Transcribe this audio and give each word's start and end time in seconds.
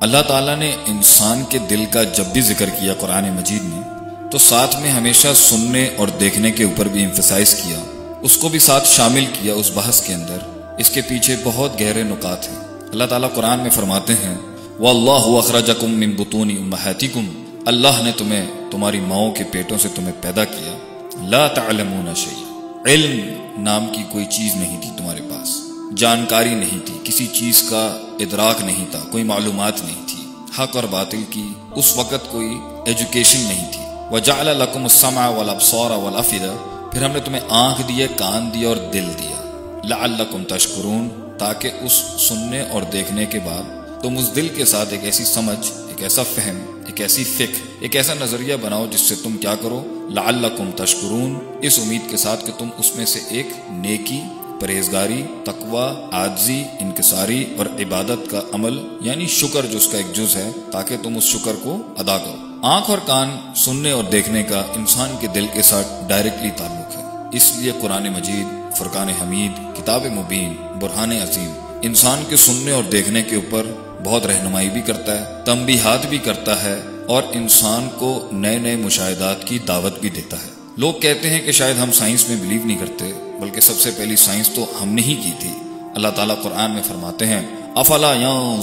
اللہ 0.00 0.22
تعالیٰ 0.28 0.56
نے 0.56 0.76
انسان 0.86 1.44
کے 1.48 1.58
دل 1.58 1.84
کا 1.90 2.02
جب 2.02 2.24
بھی 2.24 2.40
ذکر 2.40 2.68
کیا 2.68 2.94
قرآن 2.94 3.32
مجید 3.32 3.62
میں، 3.62 3.82
تو 4.30 4.38
ساتھ 4.38 4.80
میں 4.80 4.90
ہمیشہ 4.90 5.28
سننے 5.34 5.88
اور 5.96 6.08
دیکھنے 6.08 6.50
کے 6.50 6.64
اوپر 6.64 6.88
بھی 6.88 7.04
امفسائز 7.04 7.54
کیا، 7.54 7.78
اس 8.20 8.36
کو 8.36 8.48
بھی 8.48 8.58
ساتھ 8.58 8.88
شامل 8.88 9.24
کیا 9.32 9.54
اس 9.54 9.70
بحث 9.74 10.00
کے 10.00 10.14
اندر۔ 10.14 10.38
اس 10.78 10.90
کے 10.90 11.00
پیچھے 11.00 11.36
بہت 11.44 11.80
گہرے 11.80 12.02
نکات 12.02 12.48
ہیں۔ 12.48 12.56
اللہ 12.92 13.04
تعالیٰ 13.04 13.32
قرآن 13.34 13.60
میں 13.60 13.70
فرماتے 13.70 14.12
ہیں 14.12 14.34
وہ 14.78 14.88
اللہ 14.88 15.38
اخراجکم 15.38 15.90
من 15.90 16.10
بطون 16.10 16.50
امہاتکم، 16.50 17.44
اللہ 17.66 18.02
نے 18.02 18.12
تمہیں، 18.16 18.46
تمہاری 18.70 19.00
ماؤں 19.00 19.30
کے 19.30 19.44
پیٹوں 19.44 19.78
سے 19.78 19.88
تمہیں 19.94 20.12
پیدا 20.20 20.44
کیا۔ 20.44 20.78
لا 21.22 21.46
تعلمون 21.46 22.14
شیء 22.16 22.44
علم 22.86 23.20
نام 23.62 23.86
کی 23.92 24.02
کوئی 24.12 24.24
چیز 24.24 24.56
نہیں 24.56 24.80
تھی 24.80 24.90
تمہارے 24.96 25.20
پاس۔ 25.20 25.69
جانکاری 25.96 26.54
نہیں 26.54 26.86
تھی، 26.86 26.94
کسی 27.04 27.26
چیز 27.26 27.62
کا 27.70 27.98
ادراک 28.20 28.64
نہیں 28.64 28.84
تھا، 28.90 28.98
کوئی 29.10 29.24
معلومات 29.24 29.84
نہیں 29.84 30.06
تھی۔ 30.06 30.24
حق 30.58 30.76
اور 30.76 30.84
باطل 30.84 31.22
کی 31.30 31.48
اس 31.76 31.96
وقت 31.96 32.30
کوئی 32.30 32.50
ایجوکیشن 32.86 33.38
نہیں 33.38 33.72
تھی۔ 33.72 33.80
وجعل 34.10 34.46
لکم 34.46 34.82
السمع 34.82 35.28
والابصار 35.28 35.90
والافدہ 35.90 36.56
پھر 36.92 37.02
ہم 37.02 37.10
نے 37.10 37.20
تمہیں 37.20 37.40
آنکھ 37.48 37.82
دیے، 37.88 38.06
کان 38.16 38.50
دیا 38.54 38.68
اور 38.68 38.76
دل 38.76 39.06
دیا۔ 39.18 39.80
لعلکم 39.84 40.44
تشکرون، 40.44 41.08
تاکہ 41.38 41.70
اس 41.80 41.92
سننے 42.18 42.60
اور 42.60 42.82
دیکھنے 42.82 43.26
کے 43.26 43.38
بعد 43.38 43.62
تم 44.02 44.18
اس 44.18 44.36
دل 44.36 44.48
کے 44.48 44.64
ساتھ 44.64 44.88
ایک 44.90 45.04
ایسی 45.04 45.24
سمجھ، 45.24 45.72
ایک 45.88 46.02
ایسا 46.02 46.22
فہم، 46.22 46.80
ایک 46.86 47.00
ایسی 47.00 47.24
فکر، 47.24 47.76
ایک 47.80 47.96
ایسا 47.96 48.14
نظریہ 48.20 48.56
بناؤ 48.56 48.86
جس 48.90 49.00
سے 49.00 49.14
تم 49.22 49.36
کیا 49.36 49.54
کرو؟ 49.54 50.08
لعلکم 50.10 50.70
تشکرون، 50.76 51.38
اس 51.62 51.78
امید 51.78 52.10
کے 52.10 52.16
ساتھ 52.16 52.46
کہ 52.46 52.52
تم 52.58 52.68
اس 52.78 52.96
میں 52.96 53.06
سے 53.06 53.20
ایک 53.28 53.46
نیکی 53.70 54.20
پرہیزگاری 54.60 55.22
تقوا 55.44 55.94
آجزی 56.12 56.64
انکساری 56.80 57.44
اور 57.58 57.66
عبادت 57.66 58.30
کا 58.30 58.40
عمل 58.52 58.80
یعنی 59.00 59.26
شکر 59.26 59.66
جو 59.66 59.78
اس 59.78 59.88
کا 59.88 59.98
ایک 59.98 60.16
جز 60.16 60.36
ہے، 60.36 60.50
تاکہ 60.72 60.96
تم 61.02 61.16
اس 61.16 61.24
شکر 61.24 61.52
کو 61.62 61.76
ادا 61.98 62.18
کرو۔ 62.18 62.36
آنکھ 62.62 62.90
اور 62.90 62.98
کان 63.06 63.30
سننے 63.56 63.90
اور 63.90 64.04
دیکھنے 64.04 64.42
کا 64.42 64.62
انسان 64.76 65.16
کے 65.20 65.26
دل 65.26 65.46
کے 65.52 65.62
ساتھ 65.62 66.08
ڈائریکٹلی 66.08 66.50
تعلق 66.56 66.96
ہے۔ 66.96 67.02
اس 67.32 67.52
لیے 67.56 67.72
قرآن 67.82 68.08
مجید، 68.08 68.76
فرقان 68.76 69.08
حمید، 69.08 69.76
کتاب 69.76 70.06
مبین، 70.06 70.54
برہان 70.80 71.12
عظیم، 71.12 71.52
انسان 71.82 72.24
کے 72.28 72.36
سننے 72.36 72.70
اور 72.70 72.84
دیکھنے 72.84 73.22
کے 73.22 73.36
اوپر 73.36 73.66
بہت 74.04 74.26
رہنمائی 74.26 74.70
بھی 74.70 74.80
کرتا 74.80 75.18
ہے، 75.18 75.44
تنبیہات 75.44 76.06
بھی 76.06 76.18
کرتا 76.18 76.62
ہے 76.62 76.80
اور 77.06 77.22
انسان 77.32 77.88
کو 77.98 78.28
نئے 78.32 78.58
نئے 78.58 78.76
مشاہدات 78.76 79.44
کی 79.44 79.58
دعوت 79.58 80.00
بھی 80.00 80.08
دیتا 80.08 80.36
ہے۔ 80.36 80.48
لوگ 80.76 80.94
کہتے 80.94 81.30
ہیں 81.30 81.40
کہ 81.40 81.52
شاید 81.52 81.78
ہم 81.78 81.92
سائنس 81.92 82.28
میں 82.28 82.36
بلیو 82.36 82.60
نہیں 82.64 82.78
کرتے۔ 82.78 83.29
بلکہ 83.40 83.60
سب 83.60 83.78
سے 83.78 83.90
پہلی 83.96 84.16
سائنس 84.16 84.50
تو 84.50 84.66
ہم 84.82 84.88
نے 84.88 85.02
ہی 85.02 85.14
کی 85.14 85.30
تھی۔ 85.38 85.50
اللہ 85.94 86.08
تعالیٰ 86.08 86.42
قرآن 86.42 86.70
میں 86.70 86.82
فرماتے 86.88 87.26
ہیں، 87.26 87.42
افلا 87.76 88.14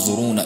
ضرون 0.05 0.39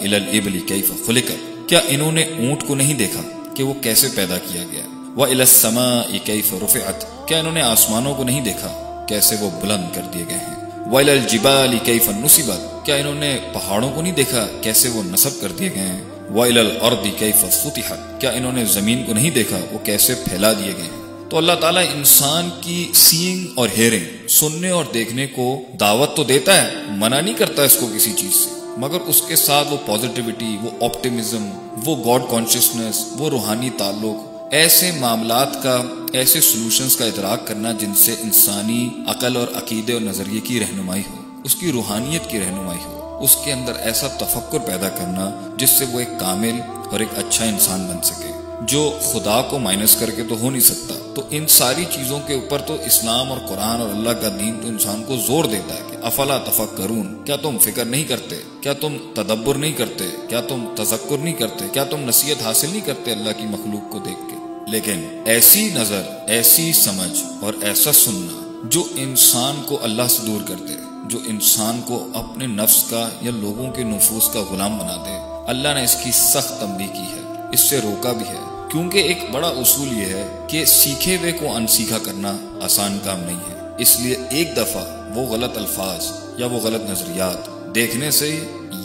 کیف 0.68 0.92
خلقت 1.08 1.70
کیا 1.70 1.80
انہوں 1.88 2.12
نے 2.12 2.24
اونٹ 2.24 2.64
کو 2.68 2.76
نہیں 2.76 2.94
دیکھا 2.94 3.22
کہ 3.56 3.64
وہ 3.64 3.74
کیسے 3.74 4.08
پیدا 4.16 4.38
کیا 4.38 4.64
گیا؟ 4.72 4.82
وہ 5.16 5.26
السما 5.26 6.02
کیف 6.24 6.54
رفعت؟ 6.54 7.28
کیا 7.28 7.38
انہوں 7.38 7.54
نے 7.54 7.62
آسمانوں 7.62 8.16
کو 8.16 8.24
نہیں 8.24 8.42
دیکھا 8.42 9.04
کیسے 9.08 9.36
وہ 9.40 9.50
بلند 9.62 9.96
کر 9.96 10.02
دیے 10.14 10.24
گئے 10.30 10.38
ہیں؟ 10.38 10.56
ویل 10.92 11.10
الجبال 11.10 11.78
کیف 11.84 12.10
نصیبت 12.10 12.86
کیا 12.86 12.96
انہوں 12.96 13.16
نے 13.16 13.38
پہاڑوں 13.54 13.92
کو 13.92 14.02
نہیں 14.02 14.14
دیکھا 14.14 14.48
کیسے 14.62 14.90
وہ 14.90 15.04
نصب 15.04 15.42
کر 15.42 15.52
دیے 15.52 15.70
گئے 15.76 15.84
ہیں؟ 15.84 16.02
ویل 16.30 16.58
الارض 16.58 17.08
کیف 17.18 17.46
فتحت؟ 17.52 18.22
کیا 18.22 18.32
انہوں 18.32 18.52
نے 18.52 18.66
زمین 18.66 19.04
کو 19.04 19.14
نہیں 19.14 19.30
دیکھا 19.30 19.58
وہ 19.72 19.78
کیسے 19.86 20.16
پھیلا 20.16 20.54
دیے 20.54 20.74
گئے 20.78 20.84
ہیں؟ 20.84 21.01
تو 21.32 21.38
اللہ 21.38 21.52
تعالیٰ 21.62 21.84
انسان 21.94 22.50
کی 22.62 22.92
سینگ 22.94 23.48
اور 23.56 23.70
ہیئرنگ 23.78 24.28
سننے 24.28 24.70
اور 24.70 24.86
دیکھنے 24.94 25.28
کو 25.28 25.60
دعوت 25.80 26.16
تو 26.16 26.24
دیتا 26.24 26.62
ہے، 26.62 26.72
منع 26.88 27.22
نہیں 27.22 27.34
کرتا 27.34 27.64
اس 27.64 27.78
کو 27.80 27.88
کسی 27.96 28.14
چیز 28.18 28.34
سے۔ 28.34 28.50
مگر 28.78 29.00
اس 29.00 29.22
کے 29.28 29.36
ساتھ 29.36 29.68
وہ 29.74 29.78
پازیٹیوٹی 29.86 30.58
وہ 30.62 30.86
آپٹیمزم 30.86 31.50
وہ 31.86 31.96
گاڈ 32.06 32.32
کانشیسنس 32.32 33.06
وہ 33.12 33.30
روحانی 33.30 33.70
تعلق، 33.78 34.44
ایسے 34.52 34.92
معاملات 34.92 35.64
کا، 35.64 35.84
ایسے 36.14 36.42
سلوشنز 36.42 36.98
کا 36.98 37.06
ادراک 37.06 37.48
کرنا 37.48 37.72
جن 37.72 37.96
سے 37.96 38.16
انسانی 38.24 38.90
عقل 39.08 39.38
اور 39.38 39.48
عقیدے 39.56 39.94
اور 39.94 40.02
نظریے 40.02 40.40
کی 40.40 40.60
رہنمائی 40.60 41.02
ہو۔ 41.10 41.42
اس 41.44 41.56
کی 41.56 41.72
روحانیت 41.72 42.30
کی 42.30 42.40
رہنمائی 42.40 42.80
ہو۔ 42.86 43.20
اس 43.24 43.38
کے 43.46 43.54
اندر 43.54 43.74
ایسا 43.76 44.08
تفکر 44.08 44.60
پیدا 44.60 44.90
کرنا 44.90 45.54
جس 45.58 45.70
سے 45.70 45.86
وہ 45.92 46.00
ایک 46.00 46.20
کامل 46.20 46.62
اور 46.92 47.00
ایک 47.00 47.10
اچھا 47.18 47.46
انسان 47.46 47.88
بن 47.88 48.02
سکے۔ 48.04 48.41
جو 48.62 48.98
خدا 49.14 49.42
کو 49.42 49.60
مائنس 49.60 49.96
کر 49.96 50.10
کے 50.10 50.24
تو 50.24 50.36
ہو 50.40 50.50
نہیں 50.50 50.62
سکتا۔ 50.62 50.94
تو 51.16 51.22
ان 51.30 51.48
ساری 51.48 51.86
چیزوں 51.92 52.20
کے 52.28 52.34
اوپر 52.34 52.62
تو 52.62 52.74
اسلام 52.86 53.32
اور 53.32 53.38
قرآن 53.48 53.82
اور 53.82 53.90
اللہ 53.90 54.10
کا 54.10 54.28
دین 54.40 54.60
تو 54.62 54.68
انسان 54.68 55.04
کو 55.08 55.18
زور 55.18 55.44
دیتا 55.44 55.76
ہے 55.76 55.80
کہ 55.92 55.98
افلا 56.06 56.38
تفک 56.38 56.78
کرون 56.78 57.26
کیا 57.26 57.36
تم 57.36 57.58
فکر 57.58 57.86
نہیں 57.86 58.04
کرتے؟ 58.04 58.36
کیا 58.62 58.74
تم 58.74 58.98
تدبر 59.14 59.56
نہیں 59.56 59.72
کرتے؟ 59.72 60.06
کیا 60.28 60.42
تم 60.42 60.66
تذکر 60.76 61.18
نہیں 61.18 61.34
کرتے؟ 61.34 61.66
کیا 61.74 61.84
تم 61.84 61.98
نصیحت 62.00 62.44
حاصل 62.44 62.70
نہیں 62.70 62.86
کرتے 62.86 63.12
اللہ 63.12 63.30
کی 63.38 63.44
مخلوق 63.44 63.92
کو 63.92 64.00
دیکھ 64.00 64.20
کے؟ 64.30 64.36
لیکن 64.72 65.24
ایسی 65.26 65.70
نظر، 65.74 66.02
ایسی 66.28 66.74
سمجھ 66.74 67.24
اور 67.42 67.54
ایسا 67.62 67.92
سننا 67.92 68.60
جو 68.64 68.84
انسان 68.96 69.62
کو 69.66 69.80
اللہ 69.84 70.08
سے 70.10 70.28
دور 70.28 70.48
کر 70.48 70.56
دے، 70.56 70.74
جو 71.10 71.20
انسان 71.26 71.82
کو 71.86 72.08
اپنے 72.14 72.48
نفس 72.48 72.84
کا 72.90 73.10
یا 73.22 73.32
لوگوں 73.32 73.72
کے 73.72 73.84
نفوس 73.84 74.30
کا 74.30 74.40
غلام 74.40 74.78
بنا 74.78 74.96
دے۔ 74.96 75.44
اللہ 75.48 75.68
نے 75.76 75.84
اس 75.84 75.98
کی 76.04 76.12
سخت 76.12 76.62
تنبیہ 76.62 76.94
کی 76.94 77.14
ہے، 77.14 77.34
اس 77.54 77.60
سے 77.60 77.82
روکا 77.82 78.12
بھی 78.12 78.26
ہے۔ 78.26 78.51
کیونکہ 78.72 78.98
ایک 78.98 79.24
بڑا 79.32 79.48
اصول 79.48 79.88
یہ 79.98 80.06
ہے 80.06 80.46
کہ 80.48 80.66
سیکھے 80.66 81.18
ہوئے 81.18 81.32
کو 81.32 81.56
انسیکھا 81.56 81.98
کرنا 81.98 82.36
آسان 82.62 82.98
کام 83.04 83.20
نہیں 83.20 83.40
ہے۔ 83.50 83.60
اس 83.78 84.00
لیے 84.00 84.16
ایک 84.30 84.56
دفعہ 84.58 84.84
وہ 85.16 85.22
غلط 85.22 85.58
الفاظ 85.58 86.06
یا 86.38 86.46
وہ 86.46 86.60
غلط 86.60 86.90
نظریات 86.90 87.50
دیکھنے 87.76 88.12
سے 88.12 88.30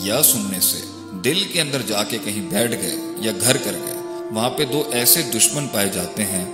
یا 0.03 0.23
سننے 0.23 0.59
سے 0.59 0.77
دل 1.23 1.43
کے 1.53 1.61
اندر 1.61 1.81
جا 1.81 2.03
کے 2.03 2.17
کہیں 2.23 2.41
بیٹھ 2.49 2.71
گئے 2.71 2.95
یا 3.17 3.31
گھر 3.41 3.57
کر 3.57 3.71
گئے، 3.73 3.93
وہاں 4.31 4.49
پہ 4.49 4.65
دو 4.65 4.83
ایسے 4.91 5.21
دشمن 5.21 5.67
پائے 5.67 5.89
جاتے 5.89 6.23
ہیں 6.23 6.45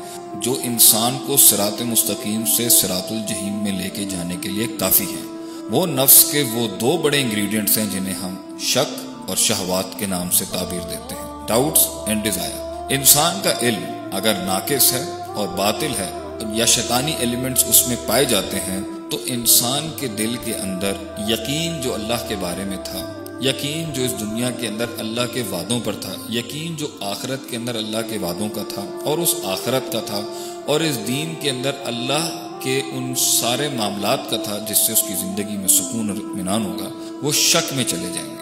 جو 0.41 0.57
انسان 0.63 1.17
کو 1.27 1.37
سرات 1.37 1.81
مستقیم 1.81 2.45
سے 2.57 2.69
سرات 2.69 3.11
الجہیم 3.11 3.63
میں 3.63 3.71
لے 3.71 3.89
کے 3.89 4.03
جانے 4.03 4.35
کے 4.41 4.49
لیے 4.49 4.67
کافی 4.79 5.05
ہیں۔ 5.05 5.23
وہ 5.71 5.85
نفس 5.85 6.23
کے 6.31 6.43
وہ 6.53 6.67
دو 6.67 6.97
بڑے 6.97 7.21
انگریڈینٹس 7.21 7.77
ہیں 7.77 7.85
جنہیں 7.91 8.15
ہم 8.15 8.35
شک 8.59 9.29
اور 9.29 9.37
شہوات 9.37 9.99
کے 9.99 10.05
نام 10.05 10.29
سے 10.29 10.45
تعبیر 10.51 10.87
دیتے 10.89 11.15
ہیں۔ 11.15 11.47
ڈاؤٹس 11.47 11.87
اینڈ 12.07 12.23
ڈیزائر 12.23 12.72
انسان 12.89 13.39
کا 13.43 13.51
علم 13.61 13.83
اگر 14.11 14.33
ناقص 14.45 14.91
ہے 14.93 15.03
اور 15.35 15.47
باطل 15.57 15.93
ہے 15.97 16.09
یا 16.53 16.65
شیطانی 16.65 17.13
ایلیمنٹس 17.19 17.63
اس 17.67 17.87
میں 17.87 17.95
پائے 18.07 18.25
جاتے 18.25 18.59
ہیں، 18.59 18.79
تو 19.11 19.17
انسان 19.25 19.89
کے 19.99 20.07
دل 20.17 20.35
کے 20.43 20.53
اندر 20.55 20.93
یقین 21.29 21.79
جو 21.81 21.93
اللہ 21.93 22.27
کے 22.27 22.35
بارے 22.39 22.63
میں 22.63 22.77
تھا، 22.83 22.99
یقین 23.41 23.93
جو 23.93 24.03
اس 24.03 24.19
دنیا 24.19 24.49
کے 24.59 24.67
اندر 24.67 24.85
اللہ 24.99 25.33
کے 25.33 25.43
وعدوں 25.49 25.79
پر 25.83 25.93
تھا، 26.01 26.13
یقین 26.29 26.75
جو 26.75 26.87
آخرت 27.01 27.49
کے 27.49 27.57
اندر 27.57 27.75
اللہ 27.75 28.09
کے 28.09 28.17
وعدوں 28.17 28.49
کا 28.49 28.63
تھا 28.73 28.83
اور 29.05 29.17
اس 29.17 29.33
آخرت 29.45 29.91
کا 29.91 30.01
تھا 30.05 30.21
اور 30.65 30.81
اس 30.81 30.97
دین 31.07 31.33
کے 31.41 31.49
اندر 31.49 31.81
اللہ 31.85 32.29
کے 32.61 32.81
ان 32.91 33.13
سارے 33.15 33.69
معاملات 33.69 34.29
کا 34.29 34.37
تھا 34.37 34.57
جس 34.69 34.77
سے 34.77 34.93
اس 34.93 35.01
کی 35.07 35.15
زندگی 35.21 35.57
میں 35.57 35.67
سکون 35.67 36.09
اور 36.09 36.17
اطمینان 36.17 36.65
ہوگا، 36.65 36.89
وہ 37.21 37.31
شک 37.31 37.73
میں 37.73 37.83
چلے 37.83 38.11
جائیں 38.13 38.29
گے۔ 38.29 38.32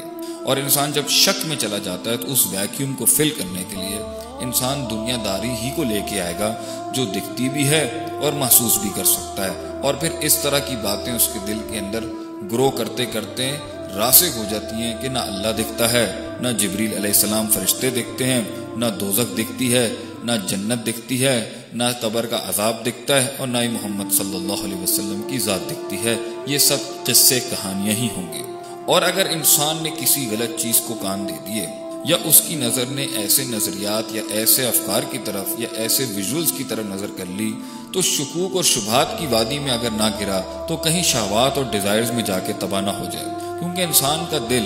اور 0.46 0.58
انسان 0.58 0.92
جب 0.92 1.10
شک 1.10 1.46
میں 1.46 1.56
چلا 1.56 1.78
جاتا 1.78 2.12
ہے 2.12 2.18
تو 2.18 2.32
اس 2.32 2.48
ویکیوم 2.48 2.94
کو 2.94 3.06
فل 3.06 3.30
کرنے 3.30 3.64
کے 3.70 3.76
لیے 3.76 4.02
انسان 4.40 4.86
دنیا 4.90 5.18
داری 5.26 5.50
ہی 5.50 5.72
کو 5.76 5.84
لے 5.84 6.00
کے 6.10 6.22
آئے 6.22 6.34
گا 6.40 6.56
جو 6.96 7.06
دکھتی 7.06 7.50
بھی 7.50 7.68
ہے 7.68 8.08
اور 8.22 8.34
محسوس 8.34 8.78
بھی 8.78 8.90
کر 8.96 9.04
سکتا 9.04 9.46
ہے 9.46 9.80
اور 9.82 9.94
پھر 9.94 10.10
اس 10.22 10.38
طرح 10.38 10.60
کی 10.60 10.76
باتیں 10.76 11.14
اس 11.14 11.30
کے 11.34 11.40
دل 11.48 11.60
کے 11.72 11.80
اندر 11.80 12.04
گرو 12.52 12.70
کرتے 12.70 13.06
کرتے 13.06 13.58
راسک 13.96 14.38
ہو 14.38 14.44
جاتی 14.52 14.76
ہیں 14.76 15.02
کہ 15.02 15.08
نہ 15.08 15.20
اللہ 15.20 15.48
دکھتا 15.58 15.92
ہے، 15.92 16.20
نہ 16.42 16.48
جبریل 16.48 16.94
علیہ 16.94 17.12
السلام 17.12 17.48
فرشتے 17.52 17.90
دکھتے 17.90 18.26
ہیں، 18.26 18.42
نہ 18.76 18.86
دوزک 19.00 19.38
دکھتی 19.38 19.74
ہے، 19.74 19.94
نہ 20.24 20.32
جنت 20.48 20.88
دکھتی 20.88 21.26
ہے، 21.26 21.50
نہ 21.74 21.84
قبر 22.02 22.26
کا 22.26 22.40
عذاب 22.50 22.86
دکھتا 22.86 23.24
ہے 23.24 23.32
اور 23.38 23.48
نہ 23.48 23.58
ہی 23.58 23.68
محمد 23.68 24.14
صلی 24.14 24.36
اللہ 24.36 24.64
علیہ 24.64 24.78
وسلم 24.78 25.22
کی 25.30 25.40
ذات 25.40 25.72
دکھتی 25.72 25.98
ہے۔ 26.04 26.16
یہ 26.46 26.58
سب 26.58 26.78
قصے 27.06 27.40
کہانیاں 27.40 27.96
ہی 27.96 28.08
ہوں 28.16 28.34
گے۔ 28.34 28.40
اور 28.86 29.02
اگر 29.02 29.26
انسان 29.30 29.78
نے 29.82 29.90
کسی 30.00 30.28
غلط 30.32 30.60
چیز 30.60 30.82
کو 30.88 30.94
کان 30.94 31.28
دے 31.30 31.34
دیے، 31.48 31.66
یا 32.06 32.18
اس 32.24 32.42
کی 32.48 32.56
نظر 32.56 32.86
نے 32.86 33.06
ایسے 33.16 33.44
نظریات 33.44 34.04
یا 34.12 34.22
ایسے 34.30 34.68
افکار 34.68 35.04
کی 35.12 35.18
طرف 35.26 35.46
یا 35.58 35.68
ایسے 35.78 36.06
ویژولز 36.16 36.52
کی 36.52 36.64
طرف 36.64 36.86
نظر 36.86 37.08
کر 37.18 37.26
لی، 37.26 37.54
تو 37.94 38.02
شکوک 38.02 38.56
اور 38.56 38.64
شبہات 38.64 39.20
کی 39.20 39.26
وادی 39.26 39.60
میں 39.60 39.72
اگر 39.72 39.90
نہ 39.92 40.10
گرا، 40.20 40.66
تو 40.68 40.78
کہیں 40.78 41.04
شہوات 41.04 41.58
اور 41.58 41.66
ڈیزائرز 41.72 42.12
میں 42.12 42.24
جا 42.24 42.40
کے 42.40 42.54
تباہ 42.60 42.82
نہ 42.82 42.90
ہو 42.90 43.06
جائے۔ 43.12 43.26
کیونکہ 43.60 43.82
انسان 43.82 44.26
کا 44.32 44.38
دل 44.50 44.66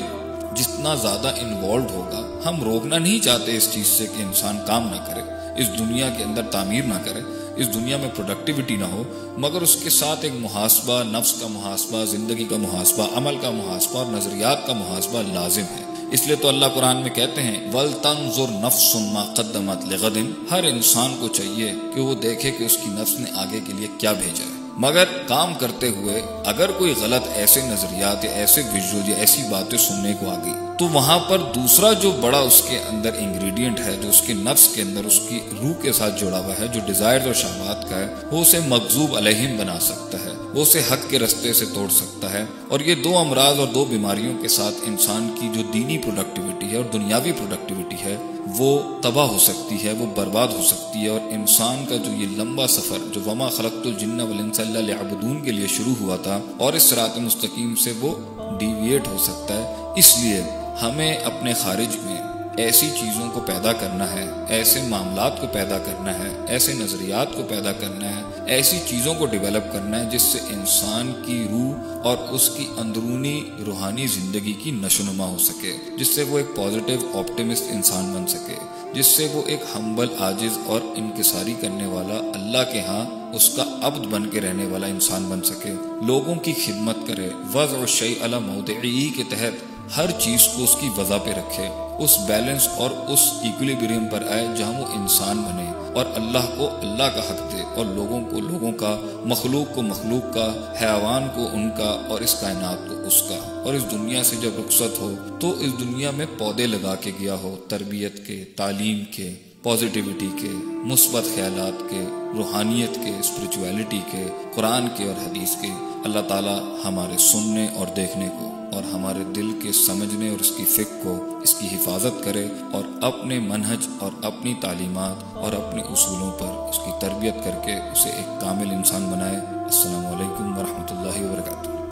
جتنا 0.56 0.96
زیادہ 0.96 1.28
انوالوڈ 1.28 1.92
ہوگا، 1.92 2.50
ہم 2.50 2.64
روکنا 2.64 2.98
نہیں 2.98 3.20
چاہتے 3.20 3.58
اس 3.58 3.70
چیز 3.72 3.88
سے 3.88 4.06
کہ 4.18 4.22
انسان 4.22 4.58
کام 4.68 4.90
نہ 4.92 5.06
کرے، 5.06 5.22
اس 5.62 5.80
دنیا 5.80 6.10
کے 6.18 6.24
اندر 6.24 6.42
تعمیر 6.42 6.84
نہ 6.84 7.00
کرے۔ 7.04 7.22
اس 7.58 7.74
دنیا 7.74 7.98
میں 7.98 8.10
پروڈکٹیوٹی 8.16 8.76
نہ 8.76 8.86
ہو، 8.86 9.04
مگر 9.38 9.62
اس 9.62 9.76
کے 9.76 9.90
ساتھ 9.90 10.20
ایک 10.22 10.34
محاسبہ، 10.40 11.04
نفس 11.04 11.34
کا 11.34 11.48
محاسبہ، 11.48 12.06
زندگی 12.06 12.44
کا 12.44 12.58
محاسبہ، 12.58 13.08
عمل 13.18 13.36
کا 13.42 13.52
محاسبہ 13.52 13.98
اور 13.98 14.06
نظریات 14.06 14.68
کا 14.68 14.74
محاسبہ 14.74 15.22
لازم 15.34 15.62
ہے۔ 15.62 15.84
اس 16.12 16.28
لیے 16.28 16.36
تو 16.36 16.48
اللہ 16.48 16.66
قرآن 16.74 16.98
میں 16.98 17.10
کہتے 17.10 17.44
ہیں 17.44 17.72
ول 17.74 17.92
تنظر 18.02 18.52
نفس 18.52 18.96
ما 18.96 19.34
قدمت 19.34 19.86
لغدن 19.86 20.32
ہر 20.52 20.64
انسان 20.64 21.16
کو 21.20 21.28
چاہیے 21.28 21.74
کہ 21.96 22.02
وہ 22.02 22.16
دیکھے 22.16 22.52
کہ 22.52 22.64
اس 22.64 22.78
کی 22.78 22.90
نفس 22.90 23.20
نے 23.20 23.32
آگے 23.36 23.60
کے 23.68 23.74
لیے 23.74 23.88
کیا 23.98 24.12
بھیجا 24.12 24.44
ہے۔ 24.44 24.65
مگر 24.78 25.04
کام 25.28 25.54
کرتے 25.54 25.90
ہوئے 25.90 26.22
اگر 26.46 26.72
کوئی 26.72 26.94
غلط 27.02 27.28
ایسے 27.36 27.62
نظریات 27.62 28.26
یا 28.26 28.32
ایسے 28.32 28.62
ویژول 28.74 29.10
یا 29.10 29.16
ایسی 29.18 29.42
باتیں 29.50 29.78
سننے 29.78 30.14
کو 30.20 30.30
آ 30.30 30.36
گئی 30.46 30.54
تو 30.80 30.86
وہاں 30.86 31.20
پر 31.20 31.38
دوسرا 31.38 31.94
جو 31.94 32.12
بڑا 32.12 32.38
اس 32.38 32.62
کے 32.70 32.80
اندر 32.92 33.10
انگریڈینٹ 33.18 33.80
ہے، 33.80 33.96
جو 34.02 34.10
اس 34.10 34.22
کے 34.22 34.34
نفس 34.34 34.68
کے 34.76 34.82
اندر 34.82 35.06
اس 35.06 35.20
کی 35.30 35.40
روح 35.62 35.74
کے 35.82 35.92
ساتھ 35.92 36.22
جڑا 36.22 36.40
ہوا 36.40 36.54
ہے، 36.60 36.68
جو 36.68 36.80
ڈیزائر 36.86 37.26
اور 37.26 37.34
شہوات 37.34 37.90
کا 37.90 37.96
ہے، 37.96 38.08
وہ 38.32 38.42
اسے 38.42 38.60
مقزوب 38.68 39.16
علیہم 39.16 39.58
بنا 39.58 39.80
سکتا 39.80 40.18
ہے۔ 40.18 40.35
وہ 40.56 40.62
اسے 40.62 40.82
حق 40.90 41.10
کے 41.10 41.20
رستے 41.20 41.52
سے 41.54 41.66
توڑ 41.74 41.88
سکتا 41.92 42.32
ہے 42.34 42.44
اور 42.68 42.80
یہ 42.80 42.96
دو 43.04 43.18
امراض 43.18 43.60
اور 43.60 43.68
دو 43.74 43.84
بیماریوں 43.86 44.34
کے 44.42 44.48
ساتھ 44.48 44.76
انسان 44.88 45.28
کی 45.40 45.48
جو 45.54 45.62
دینی 45.74 45.98
پروڈکٹیوٹی 46.04 46.70
ہے 46.72 46.78
اور 46.78 46.86
دنیاوی 46.94 47.32
پروڈکٹیوٹی 47.38 47.96
ہے، 48.04 48.16
وہ 48.58 48.70
تباہ 49.04 49.28
ہو 49.30 49.40
سکتی 49.40 49.84
ہے، 49.84 49.94
وہ 50.00 50.06
برباد 50.16 50.54
ہو 50.58 50.62
سکتی 50.68 51.00
ہے 51.00 51.10
اور 51.10 51.20
انسان 51.32 51.86
کا 51.90 51.96
جو 51.96 52.12
یہ 52.22 52.38
لمبا 52.38 52.68
سفر، 52.68 53.00
جو 53.14 53.22
وما 53.26 53.50
خلقت 53.58 53.86
الجن 53.86 54.20
والانس 54.20 54.60
اللہ 54.60 55.02
عبدون 55.02 55.44
کے 55.46 55.52
لیے 55.52 55.68
شروع 55.76 55.94
ہوا 56.02 56.18
تھا 56.24 56.40
اور 56.58 56.74
اس 56.74 56.84
سرات 56.84 57.18
مستقیم 57.20 57.76
سے 57.84 57.94
وہ 58.00 58.14
ڈیویٹ 58.60 59.08
ہو 59.08 59.18
سکتا 59.24 59.58
ہے، 59.58 59.92
اس 60.00 60.18
لیے 60.20 60.42
ہمیں 60.82 61.14
اپنے 61.14 61.54
خارج 61.64 61.98
میں 62.04 62.18
ایسی 62.58 62.90
چیزوں 62.90 63.32
کو 63.32 63.40
پیدا 63.40 63.74
کرنا 63.74 64.12
ہے، 64.12 64.26
ایسے 64.48 64.82
معاملات 64.82 65.42
کو 65.42 65.48
پیدا 65.52 65.78
کرنا 65.78 66.14
ہے، 66.20 66.30
ایسے 66.48 66.74
نظریات 66.74 67.34
کو 67.36 67.44
پیدا 67.44 67.72
کرنا 67.72 68.10
ہے، 68.10 68.24
ایسی 68.46 68.80
چیزوں 68.88 69.14
کو 69.14 69.26
ڈیولپ 69.26 69.74
کرنا 69.74 70.00
ہے 70.00 70.10
جس 70.10 70.22
سے 70.22 70.40
انسان 70.50 71.14
کی 71.26 71.48
روح 71.52 72.02
اور 72.04 72.18
اس 72.30 72.50
کی 72.58 72.68
اندرونی 72.78 73.50
روحانی 73.66 74.08
زندگی 74.08 74.54
کی 74.54 74.72
نشونما 74.72 75.26
ہو 75.26 75.38
سکے، 75.38 75.76
جس 75.98 76.08
سے 76.08 76.24
وہ 76.24 76.38
ایک 76.38 76.56
پازیٹیو 76.56 77.18
آپٹیمسٹ 77.18 77.64
انسان 77.70 78.14
بن 78.14 78.28
سکے، 78.28 78.56
جس 78.94 79.06
سے 79.06 79.28
وہ 79.34 79.42
ایک 79.46 79.60
ہمبل 79.76 80.08
عاجز 80.20 80.58
اور 80.66 80.82
انکساری 80.96 81.54
کرنے 81.62 81.86
والا 81.86 82.18
اللہ 82.34 82.72
کے 82.72 82.80
ہاں 82.80 83.06
اس 83.36 83.50
کا 83.50 83.64
عبد 83.82 84.06
بن 84.06 84.30
کے 84.30 84.42
رہنے 84.42 84.66
والا 84.66 84.88
انسان 84.88 85.24
بن 85.24 85.42
سکے۔ 85.44 85.74
لوگوں 86.06 86.36
کی 86.36 86.54
خدمت 86.66 87.08
کرے، 87.08 87.30
وضع 87.54 87.78
و 87.78 87.86
شعی 87.86 88.14
علامودعی 88.22 89.10
کے 89.16 89.24
تحت 89.30 89.75
ہر 89.98 90.12
چیز 90.12 90.48
کو 90.48 90.64
اس 90.64 90.76
کی 90.80 90.90
وضع 90.98 91.18
پہ 91.18 91.32
رکھے، 91.32 91.68
اس 92.00 92.18
بیلنس 92.28 92.68
اور 92.68 92.90
اس 92.90 93.32
ایکولیبریم 93.44 94.08
پر 94.12 94.24
آئے 94.32 94.48
جہاں 94.58 94.82
وہ 94.82 94.86
انسان 94.94 95.38
بنے 95.38 95.72
اور 95.94 96.06
اللہ 96.16 96.46
کو 96.58 96.70
اللہ 96.82 97.04
کا 97.04 97.20
حق 97.20 97.54
دے 97.54 97.62
اور 97.76 97.86
لوگوں 97.86 98.22
کو 98.22 98.40
لوگوں 98.40 98.72
کا، 98.72 99.22
مخلوق 99.26 99.76
کو 99.76 99.82
مخلوق 99.82 100.34
کا، 100.34 100.74
حیوان 100.82 101.28
کو 101.36 101.48
ان 101.54 101.70
کا 101.78 102.08
اور 102.10 102.22
اس 102.22 102.36
کائنات 102.42 102.90
کو 102.90 103.08
اس 103.08 103.22
کا۔ 103.22 103.62
اور 103.66 103.74
اس 103.74 103.92
دنیا 103.92 104.24
سے 104.24 104.36
جب 104.42 104.50
رخصت 104.60 105.00
ہو 105.00 105.14
تو 105.40 105.52
اس 105.52 105.80
دنیا 105.80 106.12
میں 106.12 106.26
پودے 106.38 106.68
لگا 106.68 106.96
کے 106.96 107.12
گیا 107.20 107.36
ہو، 107.36 107.56
تربیت 107.68 108.28
کے، 108.28 108.44
تعلیم 108.56 109.04
کے 109.12 109.34
پازیٹیوٹی 109.64 110.30
کے، 110.42 110.50
مثبت 110.64 111.36
خیالات 111.36 111.90
کے، 111.90 112.04
روحانیت 112.38 112.96
کے 112.96 113.20
اسپرچویلٹی 113.20 114.00
کے، 114.12 114.28
قرآن 114.56 114.88
کے 114.98 115.04
اور 115.04 115.28
حدیث 115.28 115.56
کے۔ 115.62 115.68
اللہ 116.06 116.20
تعالی 116.28 116.82
ہمارے 116.86 117.18
سننے 117.18 117.68
اور 117.76 117.88
دیکھنے 117.96 118.30
کو 118.40 118.55
اور 118.74 118.84
ہمارے 118.94 119.24
دل 119.24 119.60
کے 119.64 119.72
سمجھنے 119.72 120.30
اور 120.30 120.40
اس 120.40 120.52
کی 120.58 120.66
فکر 120.66 121.04
کو 121.04 121.40
اس 121.44 121.54
کی 121.54 121.68
حفاظت 121.68 122.24
کرے 122.24 122.48
اور 122.72 122.84
اپنے 123.02 123.40
منہج 123.40 123.88
اور 124.00 124.12
اپنی 124.24 124.54
تعلیمات 124.62 125.38
اور 125.38 125.54
اپنے 125.54 125.82
اصولوں 125.82 126.32
پر 126.32 126.70
اس 126.70 126.78
کی 126.78 126.92
تربیت 127.00 127.36
کر 127.44 127.52
کے 127.66 127.74
اسے 127.74 128.10
ایک 128.10 128.42
کامل 128.42 128.72
انسان 128.72 129.12
بنائے۔ 129.12 129.36
السلام 129.36 130.06
علیکم 130.06 130.58
ورحمۃ 130.58 130.98
اللہ 130.98 131.32
وبرکاتہ۔ 131.32 131.85